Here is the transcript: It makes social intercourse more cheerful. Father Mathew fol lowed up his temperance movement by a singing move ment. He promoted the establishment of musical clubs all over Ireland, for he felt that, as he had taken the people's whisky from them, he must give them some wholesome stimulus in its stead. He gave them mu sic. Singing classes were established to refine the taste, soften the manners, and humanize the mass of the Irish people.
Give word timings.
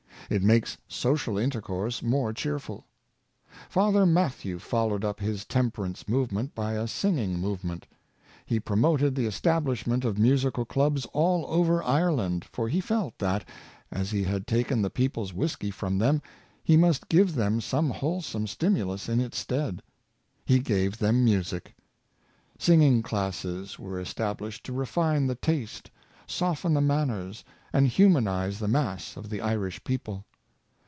It 0.29 0.41
makes 0.43 0.77
social 0.87 1.37
intercourse 1.37 2.01
more 2.01 2.31
cheerful. 2.31 2.85
Father 3.69 4.05
Mathew 4.05 4.59
fol 4.59 4.91
lowed 4.91 5.03
up 5.03 5.19
his 5.19 5.43
temperance 5.43 6.07
movement 6.07 6.55
by 6.55 6.75
a 6.75 6.87
singing 6.87 7.37
move 7.37 7.65
ment. 7.65 7.85
He 8.45 8.57
promoted 8.57 9.13
the 9.13 9.25
establishment 9.25 10.05
of 10.05 10.17
musical 10.17 10.63
clubs 10.63 11.05
all 11.07 11.45
over 11.49 11.83
Ireland, 11.83 12.45
for 12.49 12.69
he 12.69 12.79
felt 12.79 13.19
that, 13.19 13.45
as 13.91 14.11
he 14.11 14.23
had 14.23 14.47
taken 14.47 14.81
the 14.81 14.89
people's 14.89 15.33
whisky 15.33 15.69
from 15.69 15.97
them, 15.97 16.21
he 16.63 16.77
must 16.77 17.09
give 17.09 17.35
them 17.35 17.59
some 17.59 17.89
wholesome 17.89 18.47
stimulus 18.47 19.09
in 19.09 19.19
its 19.19 19.37
stead. 19.37 19.83
He 20.45 20.59
gave 20.59 20.99
them 20.99 21.25
mu 21.25 21.43
sic. 21.43 21.75
Singing 22.57 23.03
classes 23.03 23.77
were 23.77 23.99
established 23.99 24.65
to 24.67 24.71
refine 24.71 25.27
the 25.27 25.35
taste, 25.35 25.91
soften 26.25 26.73
the 26.73 26.79
manners, 26.79 27.43
and 27.73 27.87
humanize 27.87 28.59
the 28.59 28.67
mass 28.67 29.15
of 29.17 29.29
the 29.29 29.39
Irish 29.41 29.81
people. 29.85 30.25